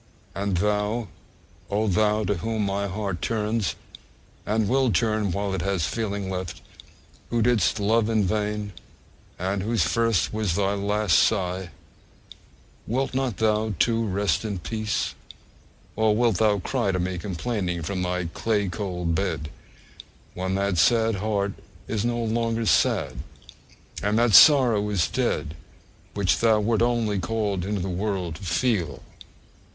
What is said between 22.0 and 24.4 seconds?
no longer sad, and that